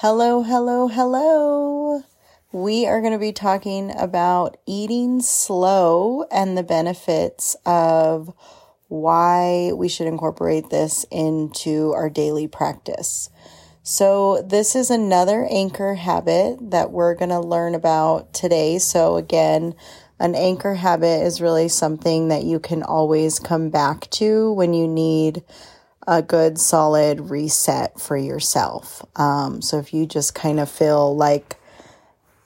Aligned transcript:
Hello, 0.00 0.42
hello, 0.42 0.88
hello. 0.88 2.02
We 2.52 2.86
are 2.86 3.00
going 3.00 3.14
to 3.14 3.18
be 3.18 3.32
talking 3.32 3.90
about 3.96 4.58
eating 4.66 5.22
slow 5.22 6.24
and 6.30 6.54
the 6.54 6.62
benefits 6.62 7.56
of 7.64 8.30
why 8.88 9.72
we 9.74 9.88
should 9.88 10.06
incorporate 10.06 10.68
this 10.68 11.06
into 11.10 11.94
our 11.94 12.10
daily 12.10 12.46
practice. 12.46 13.30
So, 13.82 14.42
this 14.42 14.76
is 14.76 14.90
another 14.90 15.48
anchor 15.50 15.94
habit 15.94 16.58
that 16.72 16.90
we're 16.90 17.14
going 17.14 17.30
to 17.30 17.40
learn 17.40 17.74
about 17.74 18.34
today. 18.34 18.78
So, 18.78 19.16
again, 19.16 19.74
an 20.20 20.34
anchor 20.34 20.74
habit 20.74 21.22
is 21.22 21.40
really 21.40 21.68
something 21.68 22.28
that 22.28 22.44
you 22.44 22.60
can 22.60 22.82
always 22.82 23.38
come 23.38 23.70
back 23.70 24.10
to 24.10 24.52
when 24.52 24.74
you 24.74 24.88
need 24.88 25.42
a 26.06 26.22
good 26.22 26.58
solid 26.58 27.30
reset 27.30 28.00
for 28.00 28.16
yourself. 28.16 29.04
Um, 29.16 29.60
so 29.60 29.78
if 29.78 29.92
you 29.92 30.06
just 30.06 30.34
kind 30.34 30.60
of 30.60 30.70
feel 30.70 31.16
like 31.16 31.56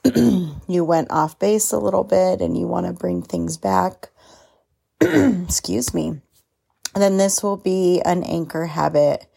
you 0.15 0.83
went 0.83 1.11
off 1.11 1.37
base 1.37 1.71
a 1.71 1.77
little 1.77 2.03
bit 2.03 2.41
and 2.41 2.57
you 2.57 2.67
want 2.67 2.87
to 2.87 2.93
bring 2.93 3.21
things 3.21 3.57
back, 3.57 4.09
excuse 5.01 5.93
me, 5.93 6.21
then 6.95 7.17
this 7.17 7.43
will 7.43 7.57
be 7.57 8.01
an 8.03 8.23
anchor 8.23 8.65
habit 8.65 9.27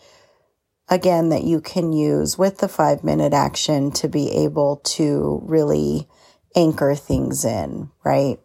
again 0.89 1.29
that 1.31 1.45
you 1.45 1.61
can 1.61 1.93
use 1.93 2.39
with 2.39 2.59
the 2.59 2.69
five 2.69 3.05
minute 3.05 3.33
action 3.33 3.91
to 3.91 4.09
be 4.09 4.31
able 4.31 4.77
to 4.85 5.41
really 5.45 6.09
anchor 6.57 6.95
things 6.95 7.45
in, 7.45 7.91
right? 8.05 8.39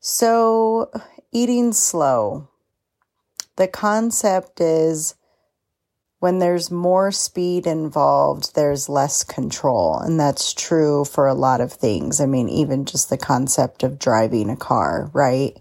So, 0.00 0.90
eating 1.30 1.72
slow 1.72 2.48
the 3.56 3.68
concept 3.68 4.60
is 4.60 5.14
when 6.18 6.38
there's 6.38 6.70
more 6.70 7.10
speed 7.10 7.66
involved, 7.66 8.54
there's 8.54 8.88
less 8.88 9.24
control. 9.24 9.98
And 9.98 10.20
that's 10.20 10.54
true 10.54 11.04
for 11.04 11.26
a 11.26 11.34
lot 11.34 11.60
of 11.60 11.72
things. 11.72 12.20
I 12.20 12.26
mean, 12.26 12.48
even 12.48 12.84
just 12.84 13.10
the 13.10 13.18
concept 13.18 13.82
of 13.82 13.98
driving 13.98 14.48
a 14.48 14.56
car, 14.56 15.10
right? 15.12 15.60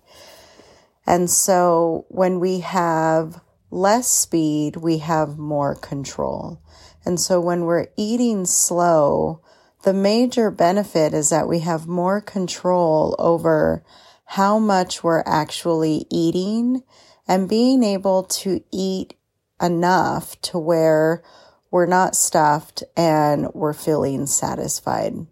And 1.08 1.30
so 1.30 2.06
when 2.10 2.40
we 2.40 2.60
have 2.60 3.42
less 3.72 4.08
speed, 4.08 4.76
we 4.76 5.00
have 5.00 5.40
more 5.40 5.74
control. 5.74 6.62
And 7.04 7.20
so 7.20 7.42
when 7.42 7.66
we're 7.66 7.88
eating 7.98 8.46
slow, 8.46 9.42
the 9.84 9.94
major 9.94 10.52
benefit 10.52 11.14
is 11.14 11.30
that 11.32 11.48
we 11.48 11.62
have 11.62 11.88
more 11.88 12.22
control 12.22 13.16
over 13.18 13.84
how 14.26 14.60
much 14.60 15.04
we're 15.04 15.24
actually 15.26 16.06
eating 16.12 16.84
and 17.28 17.50
being 17.50 17.84
able 17.84 18.24
to 18.24 18.64
eat 18.72 19.16
enough 19.62 20.40
to 20.42 20.58
where 20.58 21.24
we're 21.70 21.86
not 21.86 22.16
stuffed 22.16 22.84
and 22.98 23.48
we're 23.54 23.74
feeling 23.74 24.26
satisfied. 24.26 25.26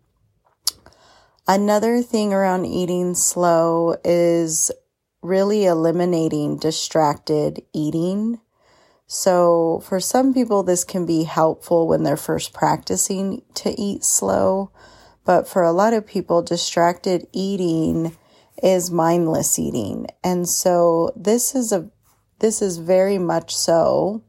Another 1.48 2.02
thing 2.02 2.34
around 2.34 2.66
eating 2.66 3.16
slow 3.16 3.96
is 4.06 4.72
really 5.22 5.66
eliminating 5.66 6.58
distracted 6.58 7.62
eating. 7.74 8.40
So, 9.08 9.82
for 9.84 10.00
some 10.00 10.34
people, 10.34 10.62
this 10.62 10.84
can 10.84 11.08
be 11.08 11.24
helpful 11.24 11.88
when 11.88 12.04
they're 12.04 12.16
first 12.16 12.54
practicing 12.54 13.42
to 13.56 13.72
eat 13.82 14.04
slow. 14.04 14.72
But 15.26 15.48
for 15.48 15.64
a 15.64 15.72
lot 15.72 15.94
of 15.94 16.06
people, 16.06 16.44
distracted 16.44 17.28
eating 17.34 18.16
is 18.64 18.92
mindless 18.92 19.58
eating. 19.60 20.08
And 20.24 20.48
so 20.48 21.12
this 21.16 21.56
is 21.56 21.72
a 21.72 21.90
this 22.40 22.62
is 22.62 22.78
very 22.78 23.18
much 23.18 23.56
so 23.56 24.24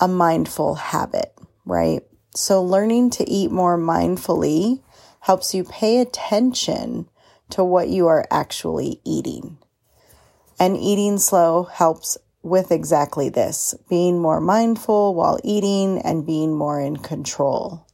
a 0.00 0.08
mindful 0.08 0.74
habit, 0.74 1.32
right? 1.64 2.02
So 2.34 2.62
learning 2.62 3.10
to 3.10 3.28
eat 3.28 3.50
more 3.50 3.78
mindfully 3.78 4.82
helps 5.20 5.54
you 5.54 5.64
pay 5.64 6.00
attention 6.00 7.08
to 7.50 7.64
what 7.64 7.88
you 7.88 8.06
are 8.06 8.26
actually 8.30 9.00
eating. 9.04 9.58
And 10.60 10.76
eating 10.76 11.18
slow 11.18 11.64
helps 11.64 12.18
with 12.42 12.70
exactly 12.70 13.28
this 13.28 13.74
being 13.88 14.20
more 14.20 14.40
mindful 14.40 15.14
while 15.14 15.38
eating 15.44 16.00
and 16.02 16.26
being 16.26 16.54
more 16.54 16.80
in 16.80 16.96
control. 16.96 17.86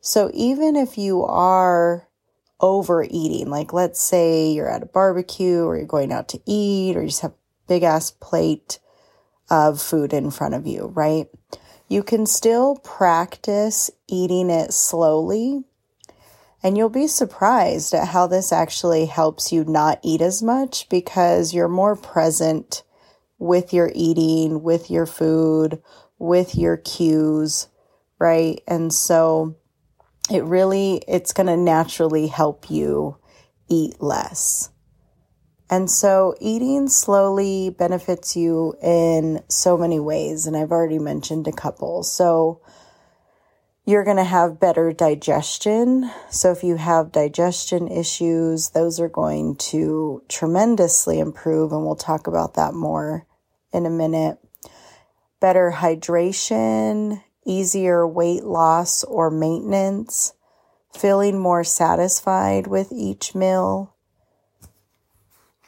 So 0.00 0.30
even 0.34 0.76
if 0.76 0.96
you 0.96 1.24
are 1.24 2.08
overeating. 2.60 3.48
Like, 3.50 3.72
let's 3.72 4.00
say 4.00 4.50
you're 4.50 4.70
at 4.70 4.82
a 4.82 4.86
barbecue 4.86 5.62
or 5.62 5.76
you're 5.76 5.86
going 5.86 6.12
out 6.12 6.28
to 6.30 6.40
eat 6.46 6.96
or 6.96 7.02
you 7.02 7.08
just 7.08 7.22
have 7.22 7.32
a 7.32 7.68
big 7.68 7.82
ass 7.82 8.10
plate 8.10 8.78
of 9.50 9.80
food 9.80 10.12
in 10.12 10.30
front 10.30 10.54
of 10.54 10.66
you, 10.66 10.92
right? 10.94 11.28
You 11.88 12.02
can 12.02 12.26
still 12.26 12.76
practice 12.76 13.90
eating 14.08 14.50
it 14.50 14.72
slowly. 14.72 15.64
And 16.62 16.76
you'll 16.76 16.88
be 16.88 17.06
surprised 17.06 17.94
at 17.94 18.08
how 18.08 18.26
this 18.26 18.50
actually 18.52 19.06
helps 19.06 19.52
you 19.52 19.64
not 19.64 20.00
eat 20.02 20.20
as 20.20 20.42
much 20.42 20.88
because 20.88 21.54
you're 21.54 21.68
more 21.68 21.94
present 21.94 22.82
with 23.38 23.72
your 23.72 23.92
eating, 23.94 24.62
with 24.62 24.90
your 24.90 25.06
food, 25.06 25.80
with 26.18 26.56
your 26.56 26.76
cues, 26.78 27.68
right? 28.18 28.60
And 28.66 28.92
so 28.92 29.56
it 30.30 30.44
really 30.44 31.02
it's 31.06 31.32
going 31.32 31.46
to 31.46 31.56
naturally 31.56 32.26
help 32.26 32.70
you 32.70 33.18
eat 33.68 34.00
less. 34.00 34.70
And 35.68 35.90
so 35.90 36.34
eating 36.40 36.88
slowly 36.88 37.70
benefits 37.70 38.36
you 38.36 38.74
in 38.80 39.42
so 39.48 39.76
many 39.76 39.98
ways 39.98 40.46
and 40.46 40.56
I've 40.56 40.70
already 40.70 40.98
mentioned 40.98 41.48
a 41.48 41.52
couple. 41.52 42.04
So 42.04 42.60
you're 43.84 44.04
going 44.04 44.16
to 44.16 44.24
have 44.24 44.60
better 44.60 44.92
digestion. 44.92 46.10
So 46.30 46.50
if 46.50 46.64
you 46.64 46.76
have 46.76 47.12
digestion 47.12 47.88
issues, 47.88 48.70
those 48.70 48.98
are 48.98 49.08
going 49.08 49.56
to 49.56 50.22
tremendously 50.28 51.20
improve 51.20 51.72
and 51.72 51.84
we'll 51.84 51.96
talk 51.96 52.26
about 52.26 52.54
that 52.54 52.74
more 52.74 53.26
in 53.72 53.86
a 53.86 53.90
minute. 53.90 54.38
Better 55.40 55.72
hydration, 55.76 57.22
easier 57.46 58.06
weight 58.06 58.44
loss 58.44 59.04
or 59.04 59.30
maintenance, 59.30 60.34
feeling 60.92 61.38
more 61.38 61.64
satisfied 61.64 62.66
with 62.66 62.92
each 62.92 63.34
meal. 63.34 63.94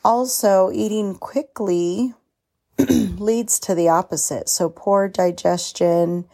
Also, 0.04 0.70
eating 0.72 1.14
quickly 1.14 2.14
leads 2.78 3.58
to 3.60 3.74
the 3.74 3.88
opposite. 3.88 4.48
So, 4.48 4.68
poor 4.68 5.08
digestion, 5.08 6.26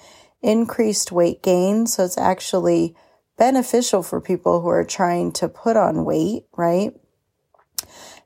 increased 0.43 1.13
weight 1.13 1.43
gain. 1.43 1.87
So, 1.87 2.05
it's 2.05 2.19
actually 2.19 2.95
beneficial 3.37 4.03
for 4.03 4.21
people 4.21 4.61
who 4.61 4.69
are 4.69 4.85
trying 4.85 5.33
to 5.33 5.49
put 5.49 5.77
on 5.77 6.05
weight, 6.05 6.45
right? 6.57 6.95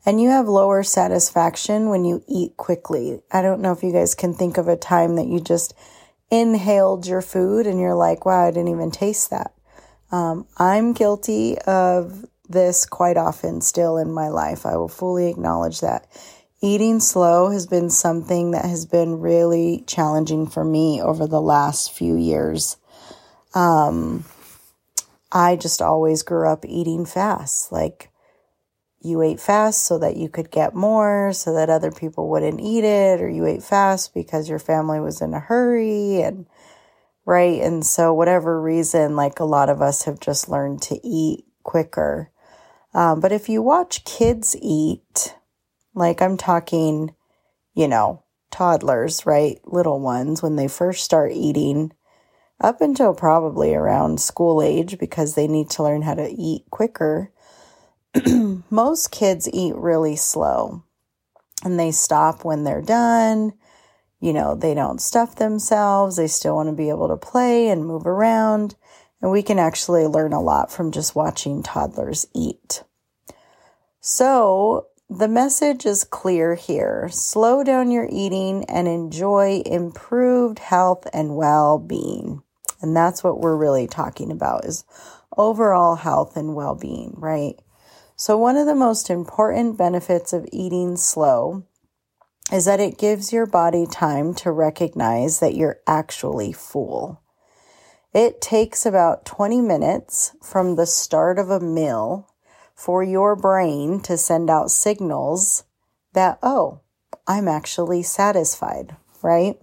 And 0.05 0.21
you 0.21 0.31
have 0.31 0.49
lower 0.49 0.83
satisfaction 0.83 1.89
when 1.89 2.05
you 2.05 2.23
eat 2.29 2.57
quickly. 2.57 3.21
I 3.31 3.43
don't 3.43 3.61
know 3.61 3.73
if 3.73 3.83
you 3.83 3.93
guys 3.93 4.15
can 4.15 4.35
think 4.35 4.57
of 4.57 4.69
a 4.69 4.77
time 4.77 5.17
that 5.17 5.27
you 5.27 5.41
just 5.41 5.75
inhaled 6.31 7.07
your 7.07 7.23
food 7.23 7.67
and 7.67 7.81
you're 7.81 7.95
like, 7.95 8.27
wow, 8.27 8.47
I 8.47 8.51
didn't 8.51 8.69
even 8.69 8.91
taste 8.91 9.31
that. 9.31 9.53
Um, 10.11 10.47
I'm 10.57 10.93
guilty 10.93 11.59
of 11.59 12.25
this 12.49 12.87
quite 12.87 13.17
often 13.17 13.61
still 13.61 13.99
in 13.99 14.13
my 14.13 14.29
life. 14.29 14.65
I 14.65 14.77
will 14.77 14.89
fully 14.89 15.29
acknowledge 15.29 15.81
that. 15.81 16.07
Eating 16.61 16.99
slow 16.99 17.51
has 17.51 17.67
been 17.67 17.89
something 17.89 18.51
that 18.51 18.65
has 18.65 18.85
been 18.85 19.21
really 19.21 19.85
challenging 19.87 20.47
for 20.47 20.65
me 20.65 21.01
over 21.01 21.27
the 21.27 21.41
last 21.41 21.93
few 21.93 22.17
years. 22.17 22.77
Um, 23.55 24.25
I 25.31 25.57
just 25.57 25.81
always 25.81 26.23
grew 26.23 26.49
up 26.49 26.65
eating 26.67 27.07
fast. 27.07 27.71
Like, 27.71 28.11
you 29.01 29.23
ate 29.23 29.41
fast 29.41 29.85
so 29.85 29.99
that 29.99 30.17
you 30.17 30.29
could 30.29 30.51
get 30.51 30.75
more, 30.75 31.33
so 31.33 31.55
that 31.55 31.71
other 31.71 31.93
people 31.93 32.29
wouldn't 32.29 32.61
eat 32.61 32.85
it, 32.85 33.21
or 33.21 33.29
you 33.29 33.47
ate 33.47 33.63
fast 33.63 34.13
because 34.15 34.49
your 34.49 34.59
family 34.59 35.01
was 35.01 35.21
in 35.21 35.35
a 35.35 35.41
hurry 35.41 36.23
and 36.23 36.47
right? 37.29 37.61
And 37.61 37.85
so, 37.85 38.15
whatever 38.15 38.61
reason, 38.61 39.15
like 39.15 39.39
a 39.39 39.45
lot 39.45 39.69
of 39.69 39.83
us 39.83 40.05
have 40.05 40.19
just 40.19 40.49
learned 40.49 40.81
to 40.83 40.99
eat 41.07 41.45
quicker. 41.63 42.31
Um, 42.95 43.21
but 43.21 43.33
if 43.33 43.51
you 43.51 43.61
watch 43.61 44.05
kids 44.07 44.57
eat, 44.63 45.37
like 45.95 46.23
I'm 46.23 46.39
talking, 46.39 47.15
you 47.75 47.87
know, 47.87 48.25
toddlers, 48.51 49.27
right? 49.27 49.61
Little 49.67 50.01
ones, 50.01 50.43
when 50.43 50.57
they 50.57 50.69
first 50.69 51.05
start 51.05 51.33
eating, 51.33 51.93
up 52.63 52.81
until 52.81 53.13
probably 53.13 53.75
around 53.75 54.21
school 54.23 54.63
age, 54.63 54.99
because 54.99 55.35
they 55.35 55.47
need 55.47 55.69
to 55.71 55.83
learn 55.83 56.03
how 56.03 56.15
to 56.15 56.31
eat 56.31 56.65
quicker 56.71 57.31
most 58.71 59.11
kids 59.11 59.49
eat 59.53 59.75
really 59.77 60.17
slow 60.17 60.83
and 61.65 61.79
they 61.79 61.91
stop 61.91 62.45
when 62.45 62.65
they're 62.65 62.83
done. 62.83 63.53
You 64.21 64.33
know, 64.33 64.55
they 64.55 64.75
don't 64.75 65.01
stuff 65.01 65.37
themselves. 65.37 66.17
They 66.17 66.27
still 66.27 66.57
want 66.57 66.69
to 66.69 66.75
be 66.75 66.89
able 66.89 67.09
to 67.09 67.17
play 67.17 67.69
and 67.69 67.87
move 67.87 68.07
around. 68.07 68.75
And 69.21 69.31
we 69.31 69.43
can 69.43 69.59
actually 69.59 70.07
learn 70.07 70.33
a 70.33 70.41
lot 70.41 70.73
from 70.73 70.93
just 70.93 71.15
watching 71.15 71.63
toddlers 71.63 72.27
eat. 72.35 72.83
So 74.01 74.87
the 75.11 75.29
message 75.29 75.87
is 75.87 76.05
clear 76.05 76.55
here. 76.55 77.09
Slow 77.11 77.65
down 77.65 77.91
your 77.91 78.09
eating 78.11 78.65
and 78.69 78.87
enjoy 78.87 79.63
improved 79.67 80.59
health 80.59 81.07
and 81.13 81.37
well 81.37 81.79
being. 81.79 82.43
And 82.81 82.97
that's 82.97 83.25
what 83.25 83.41
we're 83.41 83.57
really 83.57 83.87
talking 83.87 84.31
about 84.31 84.65
is 84.65 84.85
overall 85.37 85.97
health 85.97 86.37
and 86.37 86.55
well-being, 86.55 87.15
right? 87.17 87.55
So 88.21 88.37
one 88.37 88.57
of 88.57 88.67
the 88.67 88.75
most 88.75 89.11
important 89.11 89.79
benefits 89.79 90.33
of 90.33 90.49
eating 90.51 90.97
slow 90.97 91.63
is 92.51 92.65
that 92.65 92.81
it 92.81 92.99
gives 92.99 93.33
your 93.33 93.47
body 93.47 93.87
time 93.87 94.35
to 94.35 94.51
recognize 94.51 95.39
that 95.39 95.55
you're 95.55 95.79
actually 95.87 96.53
full. 96.53 97.23
It 98.13 98.41
takes 98.41 98.85
about 98.85 99.25
20 99.25 99.61
minutes 99.61 100.33
from 100.43 100.75
the 100.75 100.85
start 100.85 101.39
of 101.39 101.49
a 101.49 101.61
meal 101.61 102.29
for 102.75 103.05
your 103.05 103.37
brain 103.37 104.01
to 104.01 104.19
send 104.19 104.51
out 104.51 104.73
signals 104.73 105.63
that, 106.13 106.41
oh, 106.43 106.81
I'm 107.29 107.47
actually 107.47 108.03
satisfied, 108.03 108.97
right? 109.23 109.61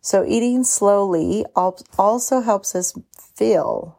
So 0.00 0.24
eating 0.24 0.62
slowly 0.62 1.44
also 1.56 2.40
helps 2.40 2.76
us 2.76 2.96
feel 3.34 3.98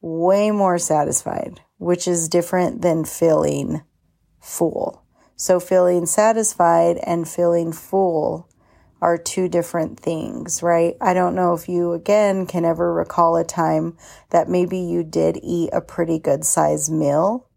way 0.00 0.50
more 0.50 0.78
satisfied, 0.78 1.60
which 1.78 2.06
is 2.06 2.28
different 2.28 2.82
than 2.82 3.04
feeling 3.04 3.82
full. 4.40 5.04
So 5.36 5.60
feeling 5.60 6.06
satisfied 6.06 6.98
and 6.98 7.28
feeling 7.28 7.72
full 7.72 8.48
are 9.00 9.16
two 9.16 9.48
different 9.48 9.98
things, 9.98 10.62
right? 10.62 10.96
I 11.00 11.14
don't 11.14 11.36
know 11.36 11.54
if 11.54 11.68
you 11.68 11.92
again 11.92 12.46
can 12.46 12.64
ever 12.64 12.92
recall 12.92 13.36
a 13.36 13.44
time 13.44 13.96
that 14.30 14.48
maybe 14.48 14.78
you 14.78 15.04
did 15.04 15.38
eat 15.42 15.70
a 15.72 15.80
pretty 15.80 16.18
good 16.18 16.44
sized 16.44 16.92
meal, 16.92 17.48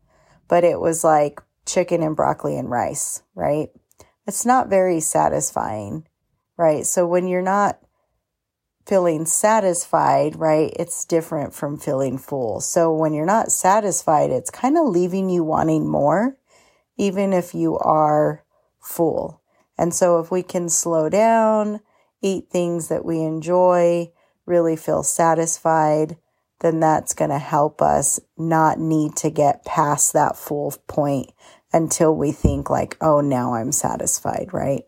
but 0.47 0.63
it 0.63 0.79
was 0.79 1.03
like 1.03 1.41
chicken 1.65 2.03
and 2.03 2.15
broccoli 2.15 2.57
and 2.57 2.69
rice, 2.69 3.23
right? 3.33 3.69
It's 4.27 4.45
not 4.45 4.69
very 4.69 4.99
satisfying, 4.99 6.07
right? 6.57 6.85
So 6.85 7.07
when 7.07 7.27
you're 7.27 7.41
not 7.41 7.79
feeling 8.85 9.25
satisfied, 9.25 10.35
right, 10.37 10.73
it's 10.77 11.05
different 11.05 11.53
from 11.53 11.77
feeling 11.77 12.17
full. 12.17 12.59
So 12.61 12.93
when 12.93 13.13
you're 13.13 13.25
not 13.25 13.51
satisfied, 13.51 14.31
it's 14.31 14.49
kind 14.49 14.77
of 14.77 14.87
leaving 14.87 15.29
you 15.29 15.43
wanting 15.43 15.89
more 15.89 16.37
even 17.01 17.33
if 17.33 17.55
you 17.55 17.77
are 17.79 18.43
full. 18.79 19.41
And 19.75 19.91
so 19.91 20.19
if 20.19 20.29
we 20.29 20.43
can 20.43 20.69
slow 20.69 21.09
down, 21.09 21.79
eat 22.21 22.49
things 22.51 22.89
that 22.89 23.03
we 23.03 23.21
enjoy, 23.21 24.11
really 24.45 24.75
feel 24.75 25.01
satisfied, 25.01 26.17
then 26.59 26.79
that's 26.79 27.15
going 27.15 27.31
to 27.31 27.39
help 27.39 27.81
us 27.81 28.19
not 28.37 28.79
need 28.79 29.15
to 29.15 29.31
get 29.31 29.65
past 29.65 30.13
that 30.13 30.37
full 30.37 30.75
point 30.87 31.31
until 31.73 32.15
we 32.15 32.31
think 32.31 32.69
like, 32.69 32.97
oh, 33.01 33.19
now 33.19 33.55
I'm 33.55 33.71
satisfied, 33.71 34.49
right? 34.51 34.83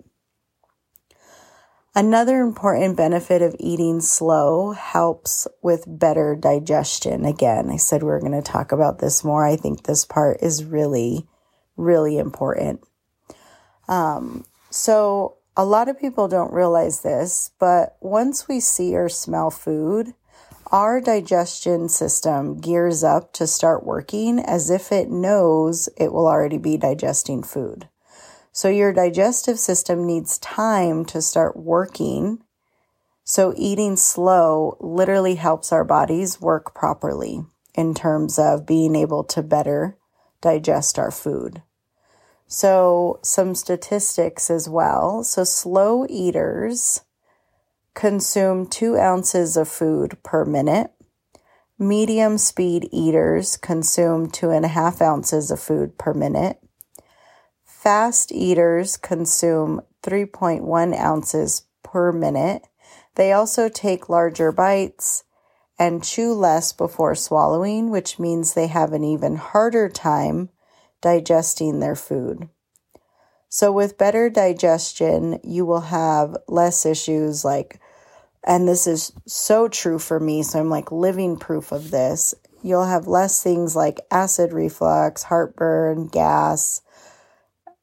Another 1.96 2.42
important 2.42 2.98
benefit 2.98 3.42
of 3.42 3.56
eating 3.60 4.02
slow 4.02 4.72
helps 4.72 5.48
with 5.62 5.84
better 5.88 6.36
digestion. 6.36 7.24
Again, 7.24 7.70
I 7.70 7.78
said 7.78 8.02
we 8.02 8.10
are 8.10 8.20
going 8.20 8.32
to 8.32 8.42
talk 8.42 8.72
about 8.72 8.98
this 8.98 9.24
more. 9.24 9.46
I 9.46 9.56
think 9.56 9.84
this 9.84 10.04
part 10.04 10.42
is 10.42 10.64
really 10.64 11.28
really 11.78 12.18
important. 12.18 12.84
Um, 13.88 14.46
so 14.70 15.38
a 15.56 15.66
lot 15.66 15.90
of 15.90 16.00
people 16.00 16.28
don't 16.28 16.54
realize 16.54 17.02
this, 17.02 17.52
but 17.60 17.98
once 18.00 18.48
we 18.48 18.60
see 18.60 18.96
or 18.96 19.10
smell 19.10 19.52
food, 19.52 20.14
our 20.72 21.00
digestion 21.00 21.90
system 21.90 22.60
gears 22.60 23.04
up 23.04 23.34
to 23.34 23.46
start 23.46 23.86
working 23.86 24.40
as 24.40 24.70
if 24.70 24.92
it 24.92 25.10
knows 25.10 25.90
it 25.98 26.12
will 26.12 26.28
already 26.28 26.58
be 26.58 26.78
digesting 26.78 27.44
food. 27.44 27.88
So 28.54 28.70
your 28.70 28.94
digestive 28.94 29.60
system 29.60 30.06
needs 30.06 30.38
time 30.38 31.06
to 31.06 31.22
start 31.22 31.58
working. 31.58 32.44
So 33.24 33.54
eating 33.58 33.96
slow 33.96 34.78
literally 34.80 35.36
helps 35.36 35.74
our 35.74 35.84
bodies 35.84 36.40
work 36.40 36.76
properly 36.76 37.46
in 37.74 37.96
terms 37.96 38.38
of 38.38 38.68
being 38.68 38.96
able 38.96 39.24
to 39.26 39.42
better 39.42 39.98
digest 40.40 41.00
our 41.00 41.10
food. 41.12 41.64
So, 42.46 43.20
some 43.24 43.56
statistics 43.56 44.52
as 44.52 44.70
well. 44.70 45.24
So, 45.24 45.44
slow 45.44 46.06
eaters 46.08 47.02
consume 47.96 48.68
two 48.68 48.96
ounces 48.98 49.58
of 49.58 49.68
food 49.68 50.22
per 50.22 50.46
minute. 50.46 50.92
Medium 51.80 52.38
speed 52.38 52.88
eaters 52.92 53.58
consume 53.58 54.30
two 54.30 54.52
and 54.52 54.66
a 54.66 54.68
half 54.68 55.02
ounces 55.02 55.50
of 55.50 55.60
food 55.60 55.98
per 55.98 56.14
minute. 56.14 56.63
Fast 57.84 58.32
eaters 58.32 58.96
consume 58.96 59.82
3.1 60.04 60.98
ounces 60.98 61.64
per 61.84 62.14
minute. 62.14 62.66
They 63.16 63.34
also 63.34 63.68
take 63.68 64.08
larger 64.08 64.54
bites 64.54 65.26
and 65.78 66.02
chew 66.02 66.32
less 66.32 66.72
before 66.72 67.14
swallowing, 67.14 67.90
which 67.90 68.20
means 68.20 68.54
they 68.54 68.68
have 68.68 68.94
an 68.94 69.04
even 69.04 69.36
harder 69.36 69.90
time 69.90 70.48
digesting 71.02 71.82
their 71.82 71.98
food. 71.98 72.48
So, 73.50 73.70
with 73.70 73.98
better 73.98 74.30
digestion, 74.30 75.42
you 75.44 75.66
will 75.66 75.82
have 75.82 76.38
less 76.48 76.86
issues 76.86 77.44
like, 77.44 77.82
and 78.46 78.66
this 78.66 78.88
is 78.88 79.12
so 79.28 79.68
true 79.68 80.00
for 80.00 80.22
me, 80.22 80.42
so 80.44 80.62
I'm 80.62 80.70
like 80.70 80.90
living 80.90 81.36
proof 81.36 81.74
of 81.74 81.92
this. 81.92 82.34
You'll 82.62 82.86
have 82.86 83.08
less 83.08 83.44
things 83.44 83.76
like 83.76 84.00
acid 84.10 84.54
reflux, 84.54 85.24
heartburn, 85.24 86.08
gas, 86.08 86.80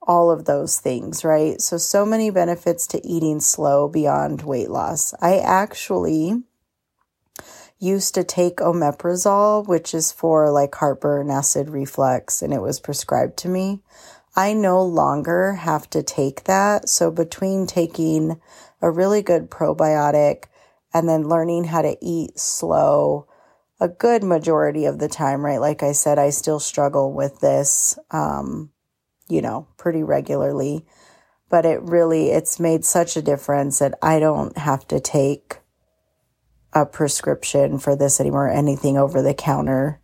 all 0.02 0.30
of 0.30 0.44
those 0.44 0.78
things, 0.78 1.24
right? 1.24 1.60
So, 1.60 1.76
so 1.76 2.06
many 2.06 2.30
benefits 2.30 2.86
to 2.88 3.06
eating 3.06 3.40
slow 3.40 3.88
beyond 3.88 4.42
weight 4.42 4.70
loss. 4.70 5.14
I 5.20 5.38
actually 5.38 6.42
used 7.78 8.14
to 8.14 8.24
take 8.24 8.56
omeprazole, 8.56 9.66
which 9.66 9.94
is 9.94 10.12
for 10.12 10.50
like 10.50 10.74
heartburn, 10.74 11.30
acid 11.30 11.70
reflux, 11.70 12.42
and 12.42 12.52
it 12.52 12.60
was 12.60 12.80
prescribed 12.80 13.36
to 13.38 13.48
me. 13.48 13.80
I 14.36 14.52
no 14.52 14.82
longer 14.82 15.54
have 15.54 15.90
to 15.90 16.02
take 16.02 16.44
that. 16.44 16.88
So 16.88 17.10
between 17.10 17.66
taking 17.66 18.40
a 18.80 18.90
really 18.90 19.22
good 19.22 19.50
probiotic 19.50 20.44
and 20.92 21.08
then 21.08 21.28
learning 21.28 21.64
how 21.64 21.82
to 21.82 21.96
eat 22.00 22.38
slow 22.38 23.26
a 23.80 23.88
good 23.88 24.22
majority 24.22 24.84
of 24.84 24.98
the 24.98 25.08
time, 25.08 25.44
right? 25.44 25.60
Like 25.60 25.82
I 25.82 25.92
said, 25.92 26.18
I 26.18 26.30
still 26.30 26.60
struggle 26.60 27.12
with 27.12 27.40
this, 27.40 27.98
um, 28.10 28.70
you 29.30 29.42
know, 29.42 29.68
pretty 29.76 30.02
regularly, 30.02 30.86
but 31.48 31.66
it 31.66 31.82
really, 31.82 32.30
it's 32.30 32.60
made 32.60 32.84
such 32.84 33.16
a 33.16 33.22
difference 33.22 33.78
that 33.78 33.94
I 34.02 34.18
don't 34.18 34.56
have 34.58 34.86
to 34.88 35.00
take 35.00 35.58
a 36.72 36.86
prescription 36.86 37.78
for 37.78 37.96
this 37.96 38.20
anymore, 38.20 38.48
anything 38.48 38.96
over 38.96 39.22
the 39.22 39.34
counter, 39.34 40.00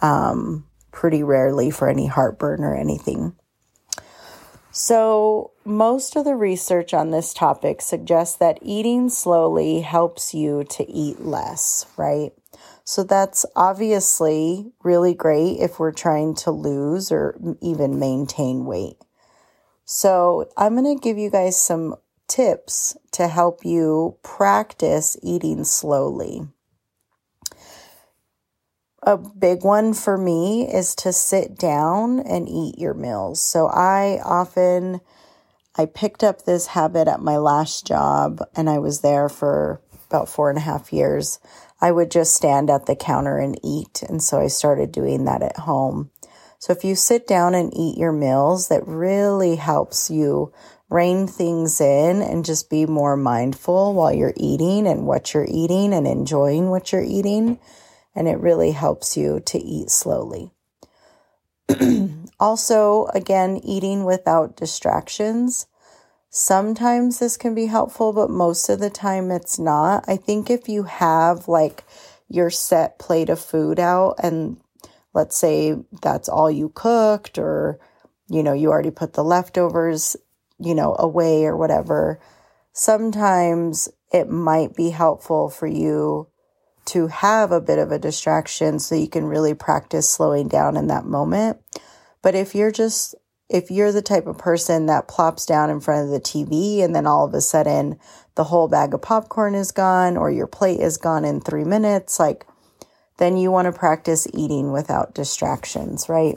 um, 0.00 0.66
pretty 0.90 1.22
rarely 1.22 1.70
for 1.70 1.88
any 1.88 2.06
heartburn 2.06 2.64
or 2.64 2.74
anything. 2.74 3.34
So, 4.70 5.52
most 5.64 6.16
of 6.16 6.26
the 6.26 6.34
research 6.34 6.92
on 6.92 7.10
this 7.10 7.32
topic 7.32 7.80
suggests 7.80 8.36
that 8.36 8.58
eating 8.60 9.08
slowly 9.08 9.80
helps 9.80 10.34
you 10.34 10.64
to 10.64 10.90
eat 10.90 11.20
less, 11.20 11.86
right? 11.96 12.32
So, 12.88 13.02
that's 13.02 13.44
obviously 13.56 14.72
really 14.82 15.12
great 15.12 15.58
if 15.58 15.78
we're 15.78 15.92
trying 15.92 16.36
to 16.36 16.52
lose 16.52 17.10
or 17.10 17.36
even 17.60 17.98
maintain 17.98 18.64
weight. 18.64 18.96
So, 19.84 20.48
I'm 20.56 20.76
going 20.76 20.96
to 20.96 21.02
give 21.02 21.18
you 21.18 21.28
guys 21.28 21.60
some 21.60 21.96
tips 22.28 22.96
to 23.12 23.28
help 23.28 23.64
you 23.64 24.16
practice 24.22 25.16
eating 25.22 25.64
slowly. 25.64 26.48
A 29.02 29.16
big 29.16 29.64
one 29.64 29.94
for 29.94 30.18
me 30.18 30.68
is 30.72 30.94
to 30.96 31.12
sit 31.12 31.56
down 31.56 32.18
and 32.20 32.48
eat 32.48 32.78
your 32.78 32.94
meals. 32.94 33.40
So 33.40 33.68
I 33.68 34.20
often 34.24 35.00
I 35.76 35.86
picked 35.86 36.24
up 36.24 36.42
this 36.42 36.68
habit 36.68 37.06
at 37.06 37.20
my 37.20 37.36
last 37.36 37.86
job 37.86 38.40
and 38.56 38.68
I 38.68 38.78
was 38.78 39.02
there 39.02 39.28
for 39.28 39.80
about 40.06 40.28
four 40.28 40.50
and 40.50 40.58
a 40.58 40.62
half 40.62 40.92
years. 40.92 41.38
I 41.80 41.92
would 41.92 42.10
just 42.10 42.34
stand 42.34 42.70
at 42.70 42.86
the 42.86 42.96
counter 42.96 43.38
and 43.38 43.58
eat. 43.62 44.02
And 44.08 44.22
so 44.22 44.40
I 44.40 44.46
started 44.46 44.92
doing 44.92 45.24
that 45.24 45.42
at 45.42 45.58
home. 45.58 46.10
So 46.58 46.72
if 46.72 46.84
you 46.84 46.94
sit 46.94 47.26
down 47.26 47.54
and 47.54 47.76
eat 47.76 47.98
your 47.98 48.12
meals, 48.12 48.68
that 48.68 48.86
really 48.86 49.56
helps 49.56 50.10
you 50.10 50.52
rein 50.88 51.26
things 51.26 51.80
in 51.80 52.22
and 52.22 52.44
just 52.44 52.70
be 52.70 52.86
more 52.86 53.16
mindful 53.16 53.92
while 53.92 54.12
you're 54.12 54.32
eating 54.36 54.86
and 54.86 55.06
what 55.06 55.34
you're 55.34 55.46
eating 55.48 55.92
and 55.92 56.06
enjoying 56.06 56.70
what 56.70 56.92
you're 56.92 57.04
eating. 57.04 57.58
And 58.14 58.28
it 58.28 58.38
really 58.38 58.70
helps 58.70 59.16
you 59.16 59.40
to 59.46 59.58
eat 59.58 59.90
slowly. 59.90 60.50
also, 62.40 63.06
again, 63.06 63.60
eating 63.62 64.04
without 64.04 64.56
distractions. 64.56 65.66
Sometimes 66.30 67.18
this 67.18 67.36
can 67.36 67.54
be 67.54 67.66
helpful, 67.66 68.12
but 68.12 68.30
most 68.30 68.68
of 68.68 68.78
the 68.78 68.90
time 68.90 69.30
it's 69.30 69.58
not. 69.58 70.04
I 70.06 70.16
think 70.16 70.50
if 70.50 70.68
you 70.68 70.84
have 70.84 71.48
like 71.48 71.84
your 72.28 72.50
set 72.50 72.98
plate 72.98 73.30
of 73.30 73.40
food 73.40 73.78
out 73.78 74.16
and 74.22 74.58
let's 75.14 75.36
say 75.36 75.76
that's 76.02 76.28
all 76.28 76.50
you 76.50 76.70
cooked 76.74 77.38
or 77.38 77.78
you 78.28 78.42
know 78.42 78.52
you 78.52 78.70
already 78.70 78.90
put 78.90 79.14
the 79.14 79.24
leftovers 79.24 80.16
you 80.58 80.74
know, 80.74 80.96
away 80.98 81.44
or 81.44 81.56
whatever, 81.56 82.20
sometimes 82.72 83.88
it 84.12 84.28
might 84.28 84.74
be 84.74 84.90
helpful 84.90 85.48
for 85.48 85.66
you 85.66 86.28
to 86.86 87.08
have 87.08 87.50
a 87.50 87.60
bit 87.60 87.78
of 87.78 87.90
a 87.90 87.98
distraction 87.98 88.78
so 88.78 88.94
you 88.94 89.08
can 89.08 89.24
really 89.24 89.54
practice 89.54 90.08
slowing 90.08 90.48
down 90.48 90.76
in 90.76 90.86
that 90.86 91.04
moment. 91.04 91.58
But 92.22 92.34
if 92.34 92.54
you're 92.54 92.72
just 92.72 93.14
if 93.48 93.70
you're 93.70 93.92
the 93.92 94.02
type 94.02 94.26
of 94.26 94.38
person 94.38 94.86
that 94.86 95.08
plops 95.08 95.46
down 95.46 95.70
in 95.70 95.80
front 95.80 96.04
of 96.04 96.10
the 96.10 96.20
TV 96.20 96.82
and 96.82 96.94
then 96.94 97.06
all 97.06 97.24
of 97.24 97.34
a 97.34 97.40
sudden 97.40 97.98
the 98.34 98.44
whole 98.44 98.68
bag 98.68 98.92
of 98.92 99.02
popcorn 99.02 99.54
is 99.54 99.70
gone 99.70 100.16
or 100.16 100.30
your 100.30 100.46
plate 100.46 100.80
is 100.80 100.96
gone 100.96 101.24
in 101.24 101.40
3 101.40 101.64
minutes, 101.64 102.18
like 102.18 102.46
then 103.18 103.36
you 103.36 103.50
want 103.50 103.66
to 103.66 103.78
practice 103.78 104.26
eating 104.34 104.72
without 104.72 105.14
distractions, 105.14 106.08
right? 106.08 106.36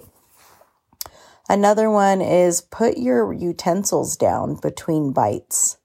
Another 1.50 1.90
one 1.90 2.22
is 2.22 2.62
put 2.62 2.98
your 2.98 3.34
utensils 3.34 4.16
down 4.16 4.56
between 4.56 5.12
bites. 5.12 5.78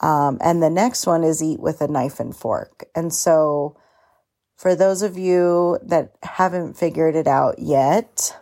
Um, 0.00 0.38
and 0.40 0.62
the 0.62 0.70
next 0.70 1.06
one 1.06 1.22
is 1.22 1.42
eat 1.42 1.60
with 1.60 1.80
a 1.80 1.88
knife 1.88 2.18
and 2.18 2.34
fork. 2.34 2.84
And 2.94 3.12
so, 3.12 3.76
for 4.56 4.74
those 4.74 5.02
of 5.02 5.16
you 5.16 5.78
that 5.82 6.16
haven't 6.22 6.76
figured 6.76 7.14
it 7.14 7.28
out 7.28 7.60
yet, 7.60 8.36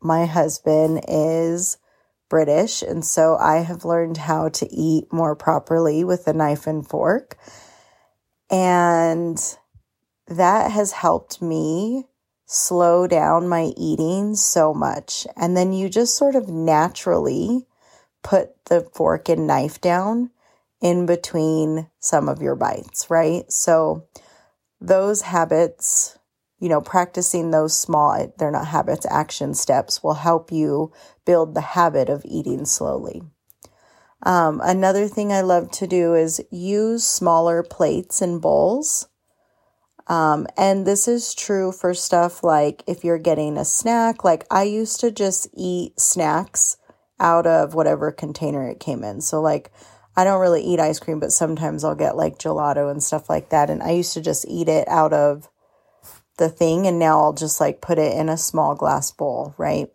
my 0.00 0.26
husband 0.26 1.04
is 1.08 1.78
British. 2.28 2.82
And 2.82 3.04
so 3.04 3.36
I 3.36 3.58
have 3.58 3.84
learned 3.84 4.16
how 4.16 4.48
to 4.50 4.72
eat 4.72 5.12
more 5.12 5.34
properly 5.34 6.04
with 6.04 6.26
a 6.26 6.32
knife 6.32 6.66
and 6.66 6.86
fork. 6.86 7.36
And 8.50 9.38
that 10.26 10.70
has 10.70 10.92
helped 10.92 11.40
me 11.40 12.04
slow 12.46 13.06
down 13.06 13.48
my 13.48 13.72
eating 13.76 14.34
so 14.34 14.72
much. 14.72 15.26
And 15.36 15.56
then 15.56 15.72
you 15.72 15.88
just 15.88 16.16
sort 16.16 16.34
of 16.34 16.48
naturally 16.48 17.66
put 18.22 18.64
the 18.66 18.80
fork 18.80 19.28
and 19.28 19.46
knife 19.46 19.80
down 19.80 20.30
in 20.80 21.06
between 21.06 21.88
some 21.98 22.28
of 22.28 22.40
your 22.40 22.54
bites, 22.54 23.10
right? 23.10 23.50
So 23.50 24.06
those 24.80 25.22
habits, 25.22 26.17
you 26.58 26.68
know, 26.68 26.80
practicing 26.80 27.50
those 27.50 27.78
small, 27.78 28.32
they're 28.38 28.50
not 28.50 28.66
habits, 28.66 29.06
action 29.08 29.54
steps 29.54 30.02
will 30.02 30.14
help 30.14 30.50
you 30.50 30.92
build 31.24 31.54
the 31.54 31.60
habit 31.60 32.08
of 32.08 32.24
eating 32.24 32.64
slowly. 32.64 33.22
Um, 34.24 34.60
another 34.64 35.06
thing 35.06 35.32
I 35.32 35.42
love 35.42 35.70
to 35.72 35.86
do 35.86 36.14
is 36.14 36.42
use 36.50 37.04
smaller 37.04 37.62
plates 37.62 38.20
and 38.20 38.40
bowls. 38.40 39.08
Um, 40.08 40.46
and 40.56 40.86
this 40.86 41.06
is 41.06 41.34
true 41.34 41.70
for 41.70 41.94
stuff 41.94 42.42
like 42.42 42.82
if 42.86 43.04
you're 43.04 43.18
getting 43.18 43.56
a 43.56 43.64
snack, 43.64 44.24
like 44.24 44.44
I 44.50 44.64
used 44.64 45.00
to 45.00 45.10
just 45.10 45.48
eat 45.54 46.00
snacks 46.00 46.78
out 47.20 47.46
of 47.46 47.74
whatever 47.74 48.10
container 48.10 48.68
it 48.68 48.80
came 48.80 49.04
in. 49.04 49.20
So, 49.20 49.40
like, 49.40 49.70
I 50.16 50.24
don't 50.24 50.40
really 50.40 50.62
eat 50.62 50.80
ice 50.80 50.98
cream, 50.98 51.20
but 51.20 51.30
sometimes 51.30 51.84
I'll 51.84 51.94
get 51.94 52.16
like 52.16 52.38
gelato 52.38 52.90
and 52.90 53.02
stuff 53.02 53.28
like 53.28 53.50
that. 53.50 53.70
And 53.70 53.82
I 53.82 53.90
used 53.90 54.14
to 54.14 54.20
just 54.20 54.46
eat 54.48 54.68
it 54.68 54.88
out 54.88 55.12
of 55.12 55.48
the 56.38 56.48
thing. 56.48 56.86
And 56.86 56.98
now 56.98 57.20
I'll 57.20 57.32
just 57.32 57.60
like 57.60 57.80
put 57.80 57.98
it 57.98 58.16
in 58.16 58.28
a 58.28 58.36
small 58.36 58.74
glass 58.74 59.10
bowl, 59.10 59.54
right? 59.58 59.88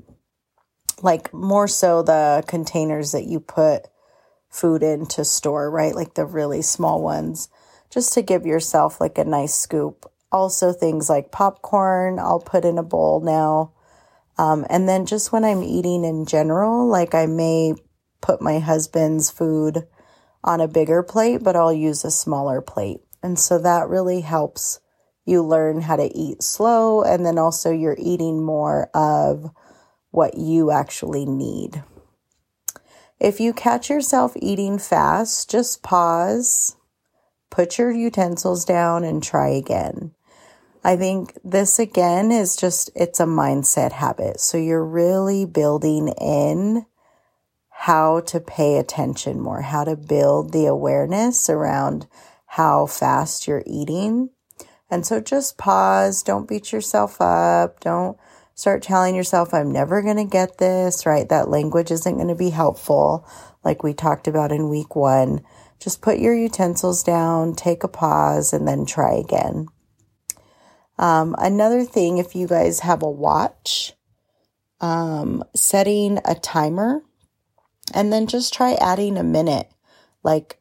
Like 1.02 1.34
more 1.34 1.68
so 1.68 2.04
the 2.04 2.44
containers 2.48 3.12
that 3.12 3.26
you 3.26 3.40
put 3.40 3.88
food 4.50 4.84
in 4.84 5.06
to 5.08 5.26
store, 5.26 5.70
right? 5.70 5.96
Like 5.96 6.14
the 6.14 6.26
really 6.26 6.62
small 6.62 7.02
ones, 7.02 7.50
just 7.90 8.14
to 8.14 8.22
give 8.22 8.46
yourself 8.46 9.02
like 9.02 9.18
a 9.18 9.26
nice 9.26 9.56
scoop. 9.56 10.06
Also, 10.32 10.72
things 10.72 11.10
like 11.10 11.32
popcorn, 11.32 12.20
I'll 12.20 12.40
put 12.40 12.66
in 12.66 12.78
a 12.78 12.84
bowl 12.84 13.20
now. 13.20 13.74
Um, 14.38 14.66
and 14.70 14.88
then 14.88 15.06
just 15.06 15.32
when 15.32 15.44
I'm 15.44 15.62
eating 15.62 16.04
in 16.04 16.26
general, 16.26 16.88
like 16.88 17.14
I 17.14 17.26
may 17.26 17.74
put 18.22 18.42
my 18.42 18.60
husband's 18.60 19.30
food 19.30 19.86
on 20.44 20.60
a 20.60 20.68
bigger 20.68 21.04
plate, 21.04 21.44
but 21.44 21.56
I'll 21.56 21.74
use 21.74 22.04
a 22.04 22.12
smaller 22.12 22.62
plate. 22.62 23.02
And 23.22 23.38
so 23.38 23.60
that 23.60 23.90
really 23.90 24.22
helps 24.22 24.80
you 25.26 25.42
learn 25.42 25.82
how 25.82 25.96
to 25.96 26.16
eat 26.16 26.44
slow. 26.44 27.04
And 27.04 27.26
then 27.26 27.38
also 27.38 27.72
you're 27.72 27.98
eating 28.00 28.44
more 28.44 28.90
of 28.94 29.52
what 30.12 30.38
you 30.38 30.72
actually 30.72 31.26
need. 31.26 31.84
If 33.20 33.40
you 33.40 33.54
catch 33.54 33.90
yourself 33.90 34.34
eating 34.36 34.78
fast, 34.78 35.50
just 35.50 35.82
pause, 35.82 36.76
put 37.50 37.78
your 37.78 37.92
utensils 37.92 38.66
down, 38.66 39.04
and 39.04 39.24
try 39.24 39.48
again. 39.48 40.12
I 40.84 40.98
think 40.98 41.38
this 41.44 41.80
again 41.80 42.32
is 42.32 42.58
just, 42.58 42.90
it's 42.94 43.22
a 43.22 43.26
mindset 43.26 43.94
habit. 43.94 44.42
So 44.42 44.58
you're 44.58 44.84
really 44.84 45.46
building 45.46 46.10
in 46.10 46.86
how 47.70 48.20
to 48.22 48.42
pay 48.42 48.78
attention 48.78 49.40
more, 49.40 49.62
how 49.62 49.86
to 49.86 49.96
build 49.96 50.52
the 50.52 50.66
awareness 50.66 51.50
around 51.50 52.08
how 52.46 52.86
fast 52.86 53.48
you're 53.48 53.64
eating. 53.66 54.30
And 54.94 55.08
so 55.08 55.20
just 55.20 55.58
pause, 55.58 56.22
don't 56.22 56.48
beat 56.48 56.72
yourself 56.72 57.20
up, 57.20 57.80
don't 57.80 58.16
start 58.54 58.84
telling 58.84 59.16
yourself, 59.16 59.52
I'm 59.52 59.72
never 59.72 60.04
going 60.04 60.18
to 60.18 60.24
get 60.24 60.60
this, 60.60 61.08
right? 61.08 61.28
That 61.28 61.50
language 61.50 61.90
isn't 61.90 62.16
going 62.16 62.28
to 62.28 62.36
be 62.36 62.52
helpful, 62.52 63.28
like 63.64 63.82
we 63.82 63.96
talked 63.96 64.28
about 64.28 64.52
in 64.52 64.70
week 64.70 64.96
one. 64.96 65.42
Just 65.80 66.04
put 66.04 66.20
your 66.20 66.36
utensils 66.36 67.02
down, 67.02 67.56
take 67.56 67.84
a 67.84 67.88
pause, 67.88 68.54
and 68.54 68.68
then 68.68 68.86
try 68.86 69.14
again. 69.14 69.66
Um, 71.00 71.36
another 71.40 71.86
thing, 71.86 72.20
if 72.20 72.36
you 72.36 72.46
guys 72.46 72.82
have 72.82 73.02
a 73.02 73.10
watch, 73.10 73.94
um, 74.80 75.44
setting 75.56 76.20
a 76.24 76.36
timer 76.36 77.02
and 77.96 78.14
then 78.14 78.28
just 78.28 78.54
try 78.54 78.74
adding 78.76 79.18
a 79.18 79.24
minute, 79.24 79.72
like 80.22 80.60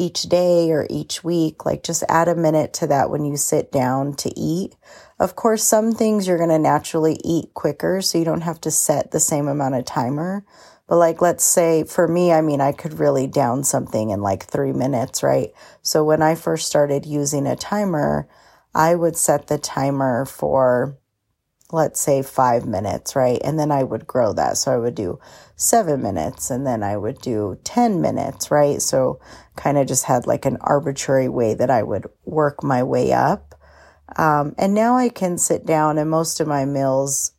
each 0.00 0.22
day 0.22 0.72
or 0.72 0.86
each 0.88 1.22
week. 1.22 1.66
Like 1.66 1.82
just 1.82 2.02
add 2.08 2.28
a 2.28 2.34
minute 2.34 2.72
to 2.74 2.86
that 2.88 3.10
when 3.10 3.24
you 3.24 3.36
sit 3.36 3.70
down 3.70 4.14
to 4.14 4.32
eat. 4.38 4.74
Of 5.18 5.36
course, 5.36 5.62
some 5.62 5.92
things 5.92 6.26
you're 6.26 6.38
going 6.38 6.48
to 6.48 6.58
naturally 6.58 7.20
eat 7.22 7.52
quicker, 7.52 8.00
so 8.00 8.16
you 8.16 8.24
don't 8.24 8.40
have 8.40 8.60
to 8.62 8.70
set 8.70 9.10
the 9.10 9.20
same 9.20 9.48
amount 9.48 9.74
of 9.74 9.84
timer. 9.84 10.44
But 10.88 10.96
like, 10.96 11.20
let's 11.20 11.44
say 11.44 11.84
for 11.84 12.08
me, 12.08 12.32
I 12.32 12.40
mean, 12.40 12.60
I 12.60 12.72
could 12.72 12.98
really 12.98 13.26
down 13.26 13.62
something 13.62 14.10
in 14.10 14.22
like 14.22 14.44
three 14.44 14.72
minutes, 14.72 15.22
right? 15.22 15.52
So 15.82 16.02
when 16.02 16.22
I 16.22 16.34
first 16.34 16.66
started 16.66 17.04
using 17.06 17.46
a 17.46 17.54
timer, 17.54 18.26
I 18.74 18.94
would 18.94 19.16
set 19.16 19.46
the 19.46 19.58
timer 19.58 20.24
for 20.24 20.96
let's 21.72 22.00
say 22.00 22.22
five 22.22 22.66
minutes, 22.66 23.14
right? 23.16 23.40
And 23.44 23.58
then 23.58 23.70
I 23.70 23.82
would 23.82 24.06
grow 24.06 24.32
that. 24.32 24.56
So 24.56 24.72
I 24.72 24.78
would 24.78 24.94
do 24.94 25.18
seven 25.56 26.02
minutes 26.02 26.50
and 26.50 26.66
then 26.66 26.82
I 26.82 26.96
would 26.96 27.20
do 27.20 27.58
10 27.64 28.00
minutes, 28.00 28.50
right? 28.50 28.80
So 28.80 29.20
kind 29.56 29.78
of 29.78 29.86
just 29.86 30.04
had 30.04 30.26
like 30.26 30.44
an 30.44 30.58
arbitrary 30.60 31.28
way 31.28 31.54
that 31.54 31.70
I 31.70 31.82
would 31.82 32.06
work 32.24 32.62
my 32.62 32.82
way 32.82 33.12
up. 33.12 33.54
Um, 34.16 34.54
and 34.58 34.74
now 34.74 34.96
I 34.96 35.08
can 35.08 35.38
sit 35.38 35.64
down 35.64 35.98
and 35.98 36.10
most 36.10 36.40
of 36.40 36.48
my 36.48 36.64
meals 36.64 37.32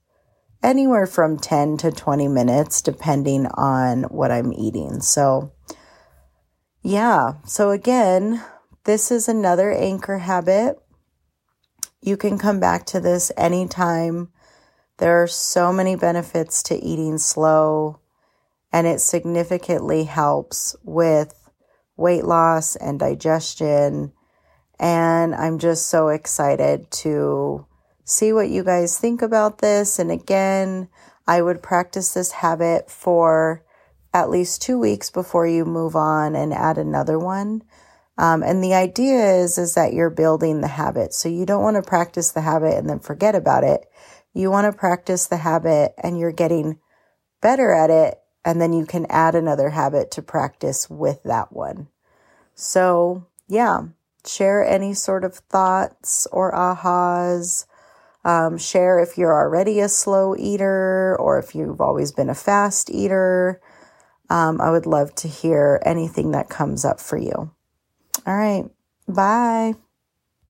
anywhere 0.64 1.08
from 1.08 1.38
10 1.38 1.78
to 1.78 1.92
20 1.92 2.28
minutes, 2.28 2.82
depending 2.82 3.48
on 3.48 4.04
what 4.04 4.32
I'm 4.32 4.54
eating. 4.54 5.02
So 5.02 5.52
yeah. 6.82 7.34
So 7.46 7.70
again, 7.70 8.44
this 8.86 9.12
is 9.12 9.28
another 9.28 9.72
anchor 9.72 10.18
habit 10.18 10.81
you 12.02 12.18
can 12.18 12.38
come 12.38 12.60
back 12.60 12.86
to 12.88 13.00
this 13.00 13.32
anytime. 13.38 14.30
There 14.98 15.22
are 15.22 15.28
so 15.28 15.72
many 15.72 15.96
benefits 15.96 16.64
to 16.64 16.76
eating 16.76 17.18
slow, 17.18 18.00
and 18.72 18.88
it 18.88 19.02
significantly 19.02 20.06
helps 20.06 20.76
with 20.84 21.34
weight 21.98 22.26
loss 22.26 22.76
and 22.76 23.00
digestion. 23.00 24.14
And 24.80 25.36
I'm 25.36 25.60
just 25.60 25.88
so 25.88 26.10
excited 26.10 26.90
to 26.92 27.66
see 28.04 28.34
what 28.34 28.50
you 28.50 28.64
guys 28.64 28.98
think 28.98 29.22
about 29.22 29.60
this. 29.60 30.00
And 30.00 30.12
again, 30.12 30.88
I 31.28 31.42
would 31.42 31.62
practice 31.62 32.14
this 32.14 32.32
habit 32.32 32.90
for 32.90 33.64
at 34.14 34.30
least 34.30 34.62
two 34.62 34.80
weeks 34.80 35.10
before 35.10 35.48
you 35.48 35.66
move 35.66 35.96
on 35.96 36.36
and 36.36 36.54
add 36.54 36.78
another 36.78 37.18
one. 37.18 37.64
Um, 38.18 38.44
and 38.44 38.64
the 38.64 38.74
idea 38.74 39.36
is, 39.42 39.58
is 39.58 39.76
that 39.76 39.94
you're 39.94 40.10
building 40.10 40.62
the 40.62 40.68
habit. 40.68 41.14
So 41.14 41.30
you 41.30 41.46
don't 41.46 41.64
want 41.64 41.76
to 41.76 41.90
practice 41.90 42.32
the 42.32 42.42
habit 42.42 42.78
and 42.78 42.90
then 42.90 43.00
forget 43.00 43.36
about 43.36 43.64
it. 43.64 43.86
You 44.34 44.52
want 44.52 44.72
to 44.72 44.78
practice 44.78 45.28
the 45.28 45.38
habit 45.38 45.94
and 46.02 46.20
you're 46.20 46.32
getting 46.32 46.80
better 47.42 47.74
at 47.74 47.90
it. 47.90 48.20
And 48.44 48.60
then 48.60 48.74
you 48.74 48.86
can 48.86 49.06
add 49.10 49.36
another 49.36 49.70
habit 49.70 50.12
to 50.12 50.22
practice 50.22 50.90
with 50.90 51.22
that 51.24 51.54
one. 51.54 51.88
So 52.56 53.28
yeah, 53.48 53.82
share 54.26 54.66
any 54.66 54.94
sort 54.94 55.24
of 55.24 55.36
thoughts 55.36 56.28
or 56.32 56.52
ahas. 56.52 57.66
Um, 58.24 58.58
share 58.58 59.00
if 59.00 59.18
you're 59.18 59.34
already 59.34 59.80
a 59.80 59.90
slow 59.90 60.36
eater 60.36 61.18
or 61.20 61.40
if 61.40 61.56
you've 61.56 61.82
always 61.82 62.12
been 62.12 62.30
a 62.30 62.36
fast 62.36 62.90
eater. 62.92 63.60
Um, 64.30 64.62
I 64.62 64.70
would 64.70 64.86
love 64.86 65.14
to 65.16 65.28
hear 65.28 65.82
anything 65.86 66.32
that 66.32 66.50
comes 66.50 66.86
up 66.86 67.00
for 67.00 67.18
you. 67.18 67.52
All 68.26 68.36
right. 68.36 68.66
Bye. 69.08 69.76